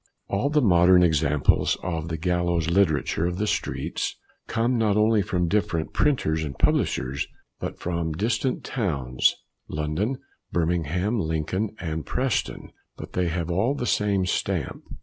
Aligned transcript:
All 0.29 0.49
the 0.49 0.63
modern 0.63 1.03
examples 1.03 1.77
of 1.83 2.07
THE 2.07 2.17
"GALLOWS" 2.17 2.71
LITERATURE 2.71 3.27
OF 3.27 3.37
THE 3.37 3.45
STREETS 3.45 4.15
come 4.47 4.75
not 4.75 4.97
only 4.97 5.21
from 5.21 5.47
different 5.47 5.93
printers 5.93 6.43
and 6.43 6.57
publishers, 6.57 7.27
but 7.59 7.77
from 7.77 8.13
distant 8.13 8.63
towns, 8.65 9.35
London, 9.67 10.17
Birmingham, 10.51 11.19
Lincoln, 11.19 11.75
and 11.79 12.03
Preston, 12.03 12.71
but 12.97 13.13
they 13.13 13.27
have 13.27 13.51
all 13.51 13.75
the 13.75 13.85
same 13.85 14.25
stamp. 14.25 14.81